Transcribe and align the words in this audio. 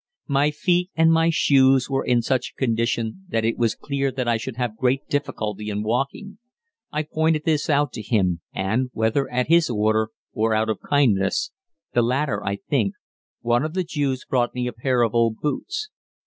My 0.29 0.49
feet 0.49 0.89
and 0.95 1.11
my 1.13 1.29
shoes 1.29 1.87
were 1.87 2.03
in 2.03 2.23
such 2.23 2.49
a 2.55 2.59
condition 2.59 3.23
that 3.29 3.45
it 3.45 3.55
was 3.55 3.75
clear 3.75 4.11
that 4.11 4.27
I 4.27 4.35
should 4.37 4.55
have 4.55 4.75
great 4.75 5.07
difficulty 5.07 5.69
in 5.69 5.83
walking. 5.83 6.39
I 6.91 7.03
pointed 7.03 7.43
this 7.45 7.69
out 7.69 7.93
to 7.93 8.01
him 8.01 8.41
and, 8.51 8.89
whether 8.93 9.29
at 9.31 9.45
his 9.47 9.69
order 9.69 10.09
or 10.33 10.55
out 10.55 10.69
of 10.71 10.79
kindness 10.79 11.51
the 11.93 12.01
latter, 12.01 12.43
I 12.43 12.55
think 12.67 12.95
one 13.41 13.63
of 13.63 13.75
the 13.75 13.83
Jews 13.83 14.25
brought 14.27 14.55
me 14.55 14.65
a 14.65 14.73
pair 14.73 15.03
of 15.03 15.13
old 15.13 15.35
boots. 15.39 15.89